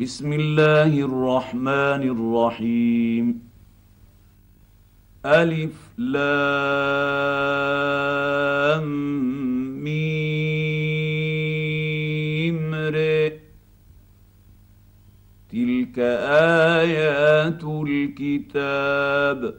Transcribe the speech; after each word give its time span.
بسم 0.00 0.32
الله 0.32 1.00
الرحمن 1.00 2.02
الرحيم. 2.16 3.42
ألف 5.26 5.74
لام 5.98 6.12
ميم 9.84 12.74
ر. 12.74 13.30
تلك 15.52 15.98
آيات 16.78 17.64
الكتاب. 17.64 19.54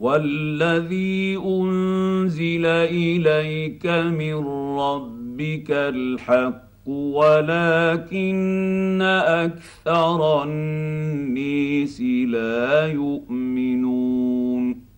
والذي 0.00 1.40
أنزل 1.44 2.66
إليك 2.66 3.86
من 3.86 4.34
ربك 4.78 5.70
الحق. 5.70 6.67
ولكن 6.88 9.02
أكثر 9.02 10.42
النيس 10.42 12.00
لا 12.00 12.86
يؤمنون. 12.86 14.88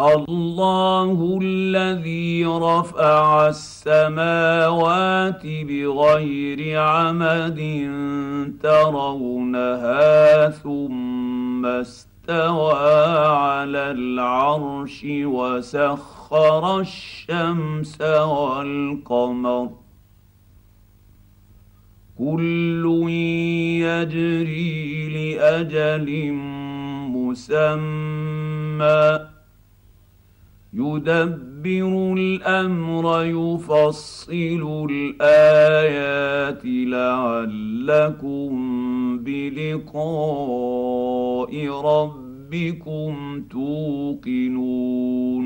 الله 0.00 1.38
الذي 1.42 2.44
رفع 2.44 3.48
السماوات 3.48 5.42
بغير 5.46 6.80
عمد 6.80 7.60
ترونها 8.62 10.50
ثم 10.50 11.66
استوى 11.66 13.26
على 13.26 13.90
العرش 13.90 15.06
وسخر 15.06 16.80
الشمس 16.80 18.00
والقمر. 18.00 19.68
كل 22.18 22.84
يجري 23.80 25.08
لأجل 25.08 26.32
مسمى. 27.14 29.18
يدبر 30.74 32.14
الأمر 32.18 33.24
يفصل 33.24 34.86
الآيات 34.90 36.62
لعلكم 36.64 38.50
بلقاء 39.18 39.98
ربكم 41.68 43.42
توقنون. 43.50 45.44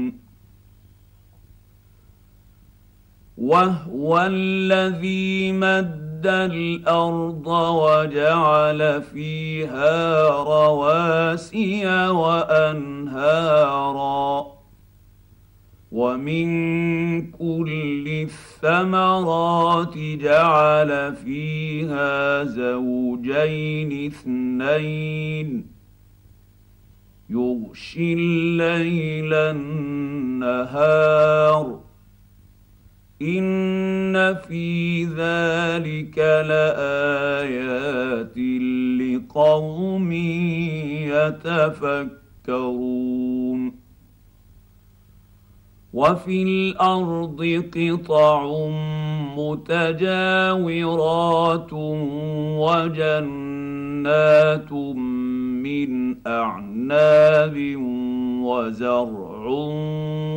وهو 3.39 4.29
الذي 4.31 5.53
مد 5.53 6.02
مد 6.23 6.28
الأرض 6.28 7.47
وجعل 7.47 9.03
فيها 9.03 10.29
رواسي 10.29 12.09
وأنهارا. 12.09 13.42
ومن 15.92 16.47
كل 17.31 18.29
الثمرات 18.62 19.98
جعل 19.98 21.17
فيها 21.17 22.45
زوجين 22.45 24.07
اثنين. 24.07 25.67
يغشي 27.31 28.12
الليل 28.12 29.34
النهار. 29.34 30.62
ان 33.23 34.34
في 34.34 35.05
ذلك 35.05 36.19
لايات 36.19 38.37
لقوم 38.98 40.12
يتفكرون 42.48 43.83
وفي 45.92 46.42
الأرض 46.42 47.64
قطع 47.77 48.46
متجاورات 49.36 50.92
وجنات 53.33 54.73
من 55.63 56.17
اعناب 56.27 57.57
وزرع 58.42 59.47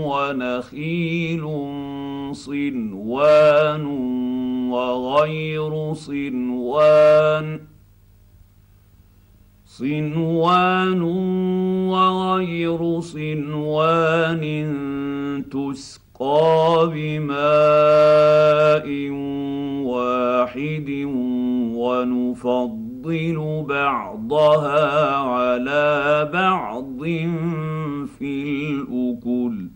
ونخيل 0.06 1.44
صنوان 2.32 3.86
وغير 4.72 5.94
صنوان. 5.94 7.60
صنوان 9.66 11.02
وغير 11.92 13.00
صنوان 13.00 14.44
تسقى 15.52 16.92
بماء 16.94 18.88
واحد 19.86 20.90
ونفضل 21.76 22.85
بعضها 23.64 25.16
على 25.16 26.30
بعض 26.34 27.04
في 28.20 28.70
الأكل. 28.70 29.68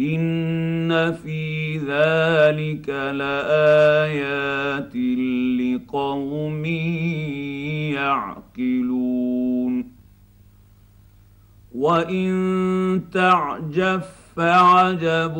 إن 0.00 1.12
في 1.12 1.78
ذلك 1.78 2.88
لآيات 2.88 4.96
لقوم 5.60 6.64
يعقلون. 7.94 9.86
وإن 11.74 13.02
تعجب 13.12 14.02
فعجب 14.36 15.34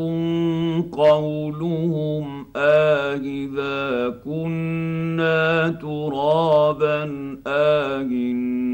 قولهم 0.92 2.46
آهذا 2.56 4.08
كنا 4.24 5.68
ترابا 5.68 7.02
آهنا 7.46 8.64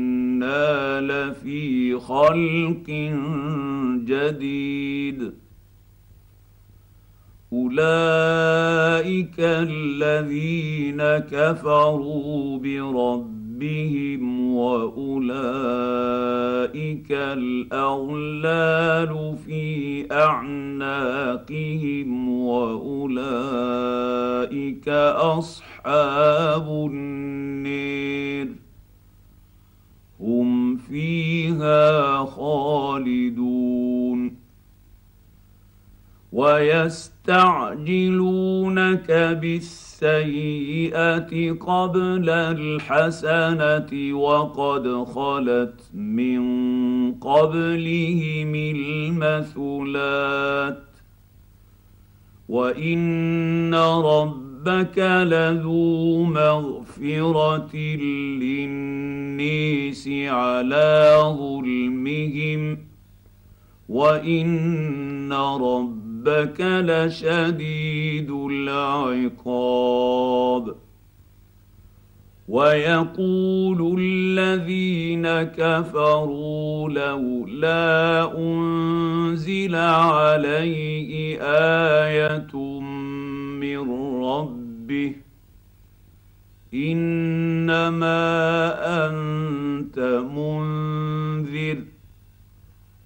لفي 1.01 1.99
خلق 1.99 2.89
جديد. 4.05 5.33
أولئك 7.53 9.35
الذين 9.39 11.03
كفروا 11.03 12.59
بربهم 12.59 13.42
واولئك 14.55 15.43
الاغلال 17.13 18.63
في 19.47 20.07
اعناقهم 20.13 22.11
واولئك 22.29 23.63
اصحاب 25.39 26.69
النير 26.91 28.49
هم 30.21 30.77
فيها 30.77 32.17
خالدون 32.25 33.63
ويستعجلونك 36.33 37.29
بالسيئة 39.41 40.93
قبل 41.53 42.31
الحسنة 42.31 44.15
وقد 44.15 45.05
خلت 45.05 45.91
من 45.95 46.43
قبلهم 47.15 48.55
المثلات 48.77 50.03
وإن 52.49 53.75
ربك 53.75 54.99
لذو 54.99 56.25
مغفرة 56.25 57.77
للنيس 58.43 60.09
على 60.09 61.17
ظلمهم 61.39 62.79
وإن 63.89 65.33
ربك 65.33 66.12
ربك 66.27 66.61
لشديد 66.61 68.31
العقاب. 68.31 69.85
ويقول 72.49 73.99
الذين 73.99 75.27
كفروا 75.43 76.91
لولا 76.91 78.39
أنزل 78.39 79.75
عليه 79.75 81.39
آية 81.43 82.55
من 83.61 83.91
ربه 84.25 85.13
إنما 86.75 88.22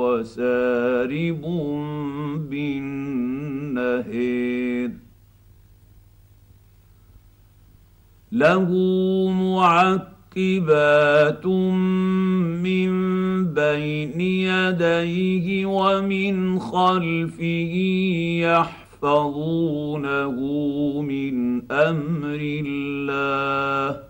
وسارب 0.00 1.42
بالنهير. 2.50 4.90
له 8.32 8.68
معقبات 9.30 11.46
من 12.66 12.90
بين 13.54 14.20
يديه 14.20 15.66
ومن 15.66 16.58
خلفه 16.58 17.74
يحفظونه 19.02 20.36
من 21.02 21.34
أمر 21.72 22.40
الله. 22.66 24.09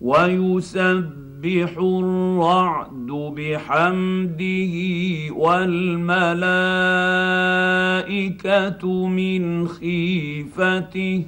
ويسبح 0.00 1.28
يسبح 1.44 1.78
الرعد 1.78 3.06
بحمده 3.36 4.74
والملائكة 5.34 6.06
من 9.06 9.68
خيفته 9.68 11.26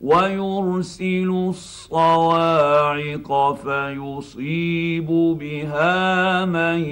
ويرسل 0.00 1.30
الصواعق 1.48 3.30
فيصيب 3.54 5.06
بها 5.40 6.44
من 6.44 6.84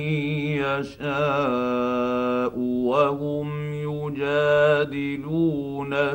يشاء 0.63 2.59
وهم 2.59 3.73
يجادلون 3.75 5.11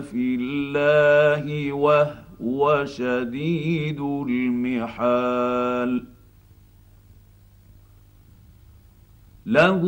في 0.02 0.38
الله 0.40 1.74
وهو 1.74 2.25
وشديد 2.40 4.00
المحال. 4.30 6.06
له 9.46 9.82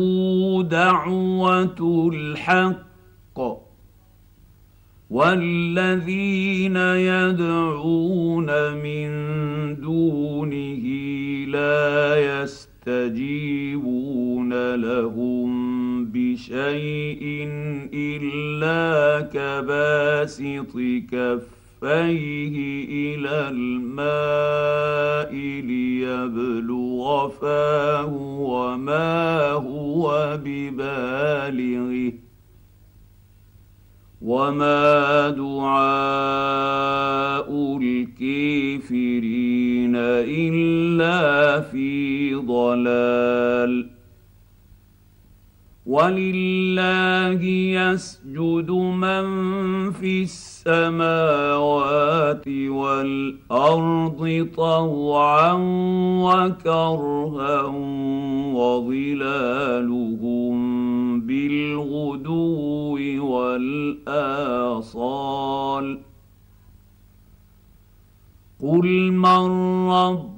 دعوة 0.62 2.10
الحق 2.14 2.88
والذين 5.10 6.76
يدعون 6.76 8.74
من 8.74 9.10
دونه 9.80 10.84
لا 11.48 12.42
يستجيبون 12.42 13.94
لهم 14.74 15.48
بشيء 16.04 17.48
إلا 17.94 19.20
كباسط 19.20 20.72
كف 21.10 21.57
كفيه 21.82 22.84
إلى 23.14 23.48
الماء 23.48 25.34
ليبلغ 25.66 27.28
فاه 27.28 28.12
وما 28.38 29.52
هو 29.52 30.38
ببالغه. 30.44 32.12
وما 34.22 35.30
دعاء 35.30 35.78
الكافرين 37.82 39.96
إلا 39.96 41.60
في 41.60 42.34
ضلال. 42.34 43.97
ولله 45.88 47.40
يسجد 47.80 48.70
من 48.70 49.26
في 49.92 50.22
السماوات 50.22 52.48
والأرض 52.48 54.48
طوعا 54.56 55.52
وكرها 56.22 57.62
وظلالهم 58.54 60.56
بالغدو 61.20 63.32
والآصال. 63.32 64.78
قل 68.62 69.12
من 69.12 69.50
رب 69.90 70.37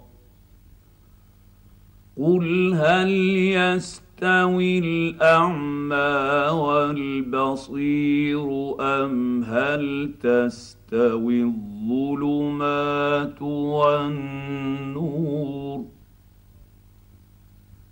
قل 2.17 2.73
هل 2.73 3.09
يستوي 3.55 4.79
الاعمى 4.79 6.49
والبصير 6.59 8.47
ام 8.79 9.43
هل 9.43 10.11
تستوي 10.19 11.43
الظلمات 11.43 13.41
والنور 13.41 15.11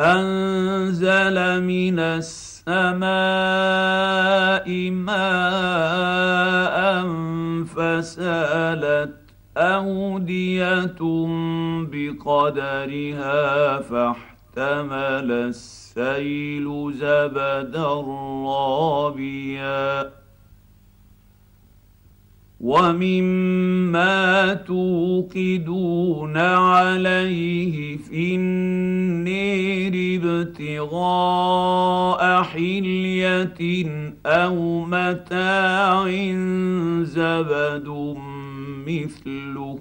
أنزل 0.00 1.62
من 1.62 1.98
السماء 1.98 3.04
ماء 4.90 6.74
فسالت 7.64 9.14
أودية 9.56 10.98
بقدرها 11.92 13.80
فاحتمل 13.80 15.30
السيل 15.32 16.92
زبدا 16.94 17.88
رابيا. 18.46 20.23
ومما 22.60 24.54
توقدون 24.54 26.36
عليه 26.36 27.96
في 27.96 28.34
النير 28.34 30.20
ابتغاء 30.22 31.62
حليه 32.42 33.86
أو 34.26 34.84
متاع 34.84 36.10
زبد 37.02 38.16
مثله 38.86 39.78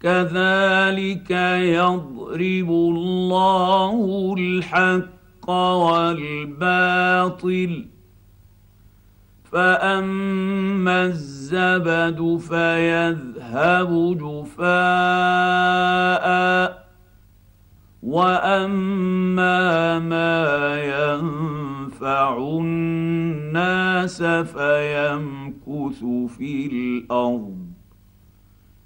كذلك 0.00 1.30
يضرب 1.60 2.70
الله 2.70 4.34
الحق 4.38 5.50
والباطل 6.30 7.12
فاما 9.52 11.04
الزبد 11.04 12.38
فيذهب 12.40 14.18
جفاء 14.18 14.72
واما 18.02 19.98
ما 19.98 20.74
ينفع 20.82 22.38
الناس 22.38 24.22
فيمكث 24.22 26.04
في 26.38 26.66
الأرض 26.66 27.72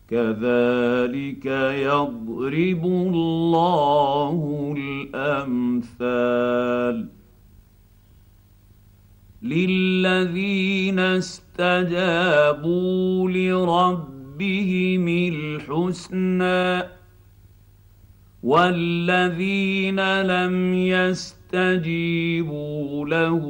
كذلك 0.09 1.47
يضرب 1.87 2.85
الله 2.85 4.75
الامثال 5.15 6.07
للذين 9.49 10.99
استجابوا 10.99 12.51
لربهم 13.31 15.09
الحسنى 15.09 16.89
والذين 18.43 20.23
لم 20.23 20.75
يستجيبوا 20.75 22.27
له 23.07 23.45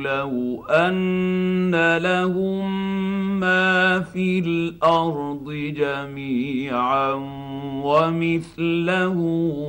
لو 0.00 0.64
ان 0.70 1.96
لهم 1.96 2.94
ما 3.40 4.00
في 4.00 4.38
الأرض 4.38 5.52
جميعا 5.76 7.12
ومثله 7.84 9.18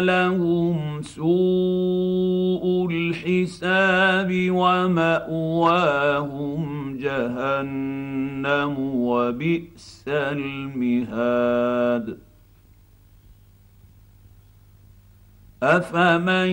لهم 0.00 1.02
سوء 1.02 2.88
الحساب 2.90 4.30
وماواهم 4.50 5.86
جهنم 6.98 8.74
وبئس 8.78 10.04
المهاد 10.08 11.06
افمن 15.62 16.48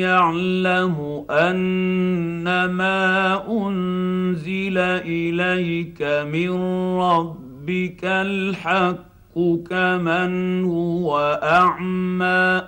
يعلم 0.00 1.24
انما 1.30 2.96
انزل 3.48 4.78
اليك 4.78 6.02
من 6.32 6.50
ربك 7.00 8.04
الحق 8.04 9.15
كمن 9.36 10.64
هو 10.64 11.40
أعمى. 11.42 12.62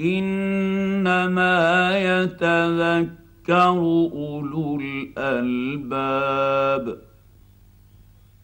إنما 0.00 1.58
يتذكر 1.98 3.08
أولو 3.48 4.80
الألباب 4.80 6.98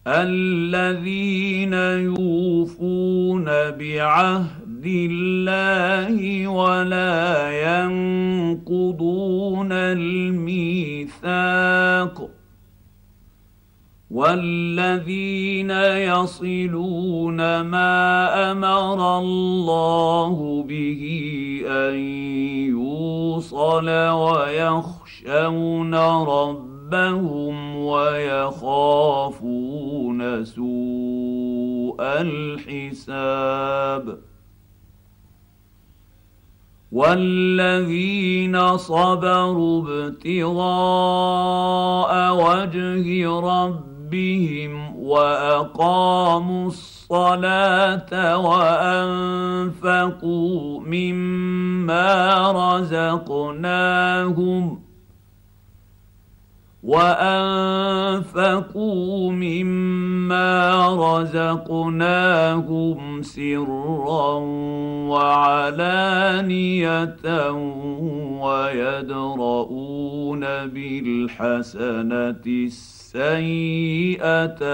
الذين 0.07 1.73
يوفون 1.73 3.45
بعهد 3.71 4.85
الله 4.85 6.47
ولا 6.47 7.51
ينقضون 7.85 9.71
الميثاق. 9.71 11.23
والذين 14.13 15.71
يصلون 16.05 17.61
ما 17.61 18.51
أمر 18.51 19.19
الله 19.19 20.63
به 20.67 21.01
ان 21.67 21.95
يوصل 22.69 23.89
ويخشون 23.89 25.95
ربهم 26.25 27.75
ويخافون 27.75 29.65
سوء 30.45 31.97
الحساب 32.21 34.17
والذين 36.91 38.77
صبروا 38.77 40.07
ابتغاء 40.07 40.63
وجه 42.35 43.29
ربهم 43.39 43.92
ربهم 44.13 44.95
وأقاموا 44.95 46.67
الصلاة 46.67 48.37
وأنفقوا 49.73 50.79
مما 50.81 52.51
رزقناهم 53.31 54.13
وانفقوا 56.83 58.51
مما 59.31 60.87
رزقناهم 61.21 62.99
سرا 63.21 64.33
وعلانيه 65.07 66.43
ويدرؤون 68.43 70.39
بالحسنه 70.67 72.43
السيئه 72.47 73.83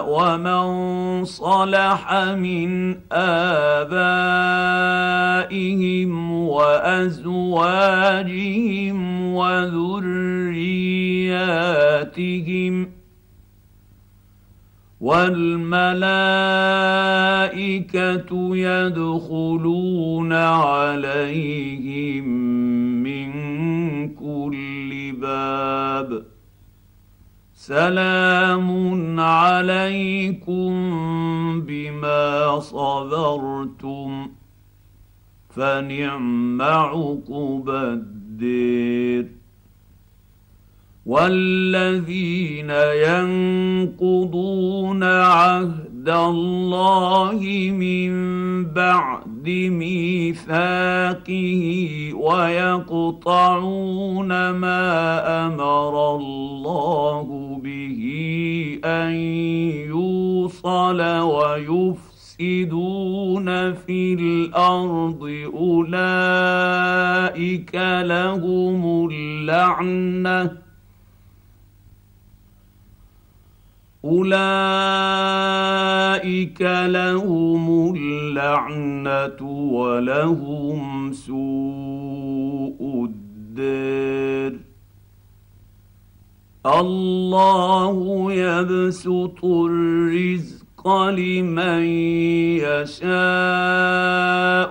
ومن 0.00 1.24
صلح 1.24 2.12
من 2.38 2.96
آبائهم 3.12 4.14
وأزواجهم 6.48 7.64
وذرياتهم 9.34 10.24
والملائكة 15.04 16.56
يدخلون 18.56 20.32
عليهم 20.32 22.28
من 23.02 23.30
كل 24.14 25.12
باب. 25.20 26.24
سلام 27.54 29.20
عليكم 29.20 30.72
بما 31.60 32.60
صبرتم 32.60 34.30
فنعم 35.50 36.62
عقب 36.62 37.70
الدير. 37.70 39.43
والذين 41.06 42.70
ينقضون 43.90 45.02
عهد 45.04 46.08
الله 46.08 47.40
من 47.70 48.14
بعد 48.64 49.48
ميثاقه 49.68 50.54
ويقطعون 52.14 53.70
ما 54.50 55.46
أمر 55.46 56.16
الله 56.16 57.60
به 57.64 58.00
ان 58.84 59.12
يوصل 59.88 61.00
ويفسدون 61.20 62.64
في 63.74 64.14
الأرض 64.14 65.48
اولئك 65.54 66.94
لهم 68.04 69.08
اللعنه 69.10 70.63
أولئك 74.04 74.34
لهم 76.86 77.94
اللعنة 77.96 79.42
ولهم 79.72 81.12
سوء 81.12 83.08
الدار 83.10 84.58
الله 86.66 88.32
يبسط 88.32 89.44
الرزق 89.44 90.88
لمن 91.08 91.84
يشاء 92.60 93.06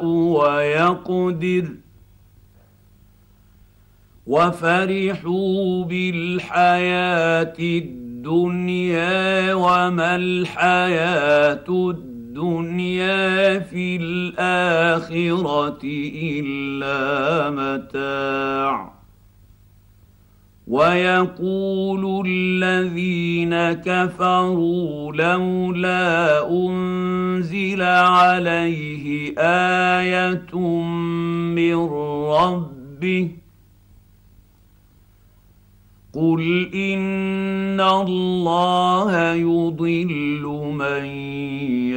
ويقدر. 0.05 1.67
وفرحوا 4.27 5.83
بالحياة 5.83 7.53
الدنيا 7.59 8.02
الدنيا 8.23 9.53
وما 9.53 10.15
الحياة 10.15 11.65
الدنيا 11.69 13.59
في 13.59 13.95
الآخرة 13.95 15.79
إلا 15.83 17.49
متاع. 17.51 18.93
ويقول 20.67 22.27
الذين 22.27 23.73
كفروا 23.73 25.13
لولا 25.13 26.49
أنزل 26.49 27.81
عليه 27.81 29.33
آية 29.37 30.57
من 31.55 31.75
ربه 32.31 33.42
قل 36.13 36.69
ان 36.73 37.81
الله 37.81 39.33
يضل 39.33 40.43
من 40.77 41.05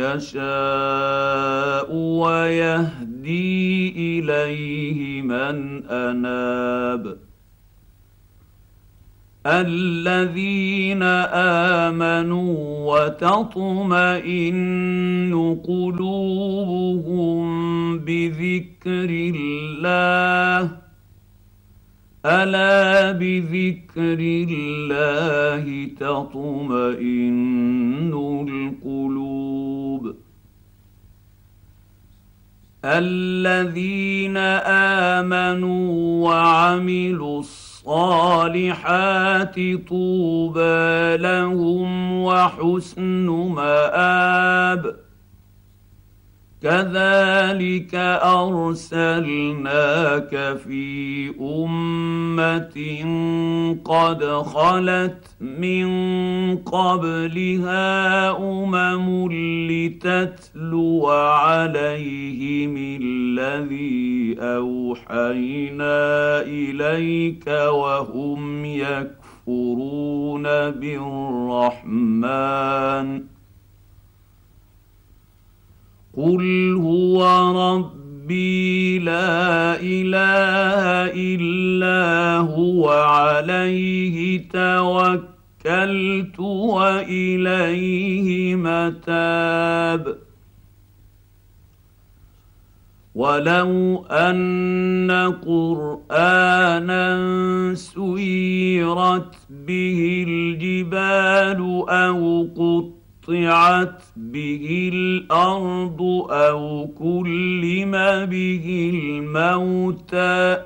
يشاء 0.00 1.94
ويهدي 1.94 3.92
اليه 4.20 5.22
من 5.22 5.84
اناب 5.84 7.16
الذين 9.46 11.02
امنوا 11.82 12.56
وتطمئن 12.94 14.46
قلوبهم 15.68 17.46
بذكر 17.98 19.10
الله 19.10 20.85
ألا 22.26 23.12
بذكر 23.12 24.18
الله 24.50 25.90
تطمئن 26.00 27.26
القلوب 28.48 30.14
الذين 32.84 34.36
آمنوا 35.16 36.24
وعملوا 36.28 37.38
الصالحات 37.38 38.74
طوبى 39.88 41.16
لهم 41.16 42.12
وحسن 42.22 43.26
مآب 43.30 45.05
كذلك 46.66 47.94
أرسلناك 48.74 50.34
في 50.66 51.30
أمة 51.40 52.78
قد 53.84 54.24
خلت 54.24 55.22
من 55.40 55.86
قبلها 56.56 58.30
أمم 58.38 59.28
لتتلو 59.70 61.08
عليهم 61.08 62.98
الذي 63.02 64.36
أوحينا 64.40 66.40
إليك 66.40 67.46
وهم 67.46 68.64
يكفرون 68.64 70.42
بالرحمن. 70.70 72.16
قل 76.16 76.74
هو 76.80 77.24
ربي 77.74 78.98
لا 78.98 79.80
اله 79.80 81.12
الا 81.12 82.38
هو 82.38 82.88
عليه 82.88 84.48
توكلت 84.48 86.40
واليه 86.40 88.26
متاب 88.56 90.16
ولو 93.14 94.04
ان 94.10 95.10
قرانا 95.46 97.04
سيرت 97.74 99.36
به 99.50 100.24
الجبال 100.28 101.60
أو 101.88 102.48
قط 102.56 102.95
قطعت 103.26 104.02
به 104.16 104.90
الأرض 104.94 106.02
أو 106.30 106.86
كلم 106.98 107.90
به 108.26 108.90
الموتى 108.94 110.62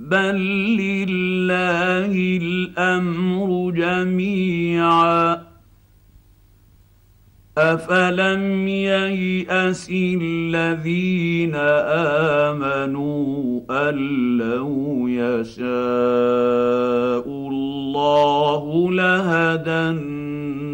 بل 0.00 0.36
لله 0.76 2.38
الأمر 2.42 3.70
جميعا 3.70 5.42
أفلم 7.58 8.68
ييأس 8.68 9.90
الذين 9.92 11.54
آمنوا 12.54 13.60
أن 13.70 13.96
لو 14.38 15.08
يشاء 15.08 15.68
الله 17.28 18.92
لهدى 18.92 20.17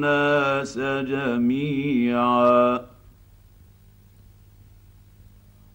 الناس 0.04 0.78
جميعا. 1.08 2.80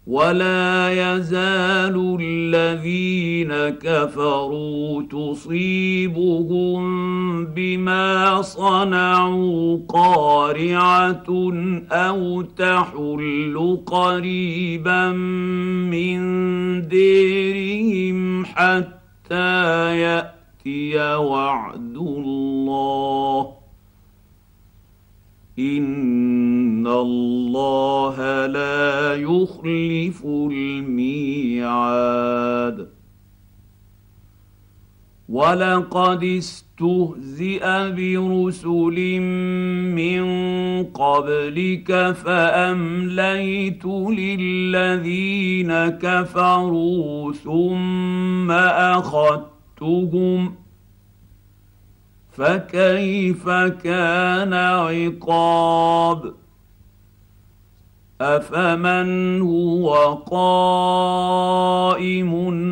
ولا 0.07 0.89
يزال 0.91 2.17
الذين 2.21 3.53
كفروا 3.69 5.01
تصيبهم 5.01 6.81
بما 7.45 8.41
صنعوا 8.41 9.79
قارعة 9.89 11.53
أو 11.91 12.41
تحل 12.41 13.79
قريبا 13.85 15.11
من 15.91 16.19
ديرهم 16.87 18.45
حتى 18.45 19.97
يأتي 19.99 20.97
وعد 21.15 21.95
الله. 21.97 23.58
ان 25.59 26.87
الله 26.87 28.45
لا 28.45 29.15
يخلف 29.15 30.25
الميعاد. 30.25 31.89
ولقد 35.29 36.23
استهزئ 36.23 37.63
برسل 37.91 39.19
من 39.99 40.23
قبلك 40.83 42.11
فامليت 42.11 43.85
للذين 43.85 45.73
كفروا 45.87 47.33
ثم 47.33 48.51
اخذتهم 49.01 50.55
فكيف 52.39 53.49
كان 53.83 54.53
عقاب؟ 54.53 56.33
أفمن 58.21 59.41
هو 59.41 60.13
قائم 60.13 61.51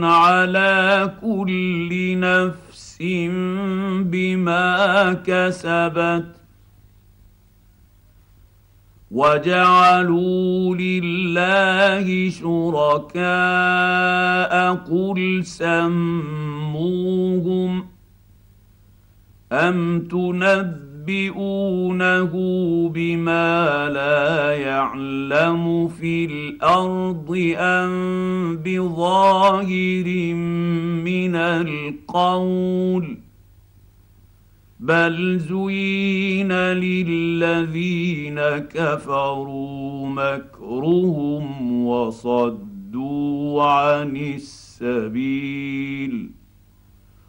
على 0.06 1.12
كل 1.22 2.20
نفس 2.20 2.98
بما 4.02 5.14
كسبت؟ 5.14 6.26
وجعلوا 9.12 10.76
لله 10.76 12.30
شركاء 12.30 13.24
قل 14.76 15.46
سموهم 15.46 16.58
ام 19.52 20.00
تنبئ 20.00 20.88
ينبئونه 21.08 22.34
بما 22.94 23.90
لا 23.90 24.52
يعلم 24.52 25.88
في 25.88 26.26
الأرض 26.26 27.56
ام 27.58 28.58
بظاهر 28.58 30.34
من 31.04 31.36
القول 31.36 33.18
بل 34.80 35.40
زين 35.40 36.52
للذين 36.52 38.40
كفروا 38.58 40.08
مكرهم 40.10 41.86
وصدوا 41.86 43.64
عن 43.64 44.18
السبيل 44.18 45.58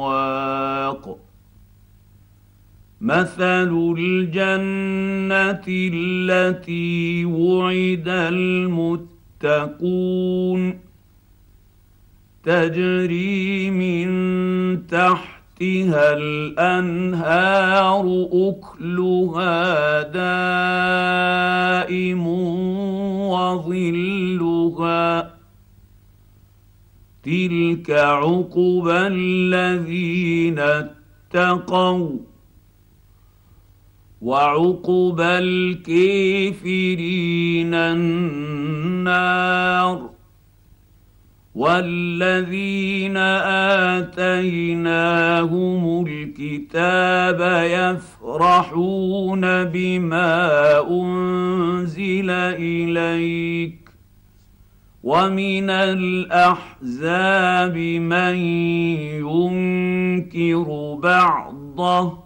واق 0.00 1.18
مثل 3.00 3.94
الجنه 3.98 5.64
التي 5.68 7.24
وعد 7.24 8.08
المتقون. 9.42 10.80
تجري 12.44 13.70
من 13.70 14.86
تحتها 14.86 16.12
الانهار 16.12 18.04
اكلها 18.32 20.02
دائم 21.82 22.26
وظلها 23.28 25.29
تلك 27.22 27.90
عقبى 27.90 28.92
الذين 29.06 30.58
اتقوا 30.58 32.18
وعقبى 34.20 35.22
الكافرين 35.38 36.64
النار 37.74 39.20
والذين 41.54 43.16
اتيناهم 44.76 46.06
الكتاب 46.06 47.40
يفرحون 47.70 49.64
بما 49.64 50.80
انزل 50.90 52.30
اليك 52.30 53.79
ومن 55.02 55.70
الاحزاب 55.70 57.76
من 57.76 58.36
ينكر 59.24 60.94
بعضه 61.02 62.18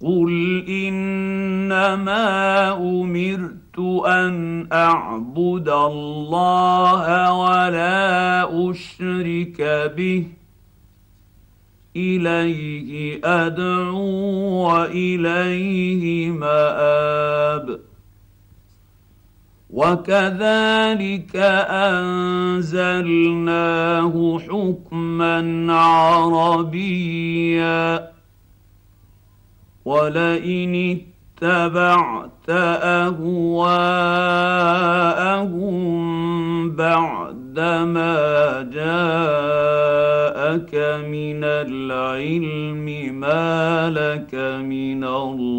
قل 0.00 0.64
انما 0.68 2.26
امرت 2.72 3.78
ان 4.06 4.66
اعبد 4.72 5.68
الله 5.68 7.32
ولا 7.32 8.70
اشرك 8.70 9.60
به 9.96 10.26
اليه 11.96 13.20
ادعو 13.24 14.66
واليه 14.66 16.30
ماب 16.30 17.80
وكذلك 19.70 21.36
أنزلناه 22.56 24.38
حكما 24.38 25.72
عربيا. 25.72 27.78
ولئن 29.84 31.00
اتبعت 31.42 32.48
أهواءهم 32.48 33.28
بعدما 36.70 38.16
جاءك 38.72 40.74
من 41.04 41.44
العلم 41.44 43.14
ما 43.20 43.90
لك 43.90 44.34
من 44.64 45.04
الله 45.04 45.58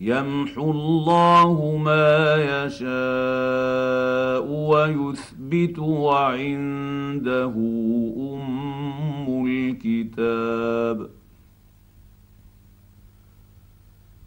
يمحو 0.00 0.70
الله 0.70 1.76
ما 1.76 2.34
يشاء 2.64 2.86
ويثبت 4.46 5.78
وعنده 5.78 7.54
أم 8.16 9.46
الكتاب. 9.46 11.15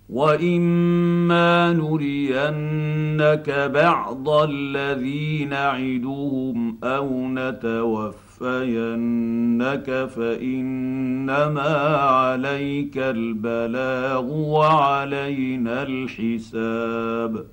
واما 0.09 1.73
نرينك 1.73 3.69
بعض 3.73 4.29
الذي 4.29 5.45
نعدهم 5.45 6.77
أو 6.83 7.27
نتوفينك 7.27 8.19
فانما 10.15 11.97
عليك 11.97 12.97
البلاغ 12.97 14.33
وعلينا 14.33 15.83
الحساب 15.83 17.45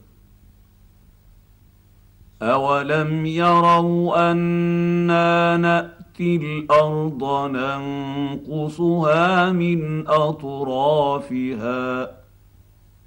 اولم 2.42 3.26
يروا 3.26 4.30
أنا 4.30 5.56
ناتي 5.56 6.36
الأرض 6.36 7.50
ننقصها 7.50 9.52
من 9.52 10.08
اطرافها 10.08 12.16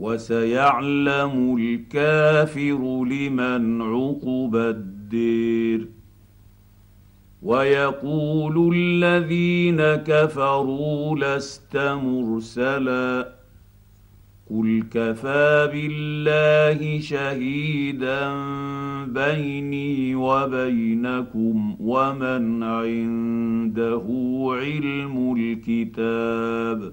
وسيعلم 0.00 1.56
الكافر 1.56 3.04
لمن 3.04 3.82
عقب 3.82 4.56
الدير. 4.56 5.88
ويقول 7.42 8.76
الذين 8.76 9.80
كفروا 9.94 11.18
لست 11.18 11.76
مرسلا. 11.76 13.32
قل 14.50 14.82
كفى 14.90 15.70
بالله 15.72 17.00
شهيدا 17.00 18.34
بيني 19.04 20.14
وبينكم 20.14 21.76
ومن 21.80 22.62
عنده 22.62 24.06
علم 24.60 25.36
الكتاب. 25.38 26.92